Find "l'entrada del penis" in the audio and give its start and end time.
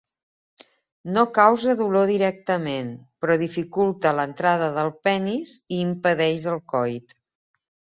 4.23-5.57